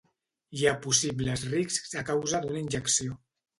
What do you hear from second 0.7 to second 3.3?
possibles riscs a causa d'una injecció.